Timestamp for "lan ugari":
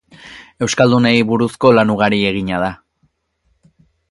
1.75-2.23